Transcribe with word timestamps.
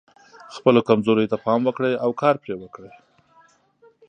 خپلو 0.55 0.79
کمزوریو 0.89 1.31
ته 1.31 1.37
پام 1.45 1.61
وکړئ 1.65 1.93
او 2.03 2.09
کار 2.21 2.35
پرې 2.43 2.55
وکړئ. 2.59 2.91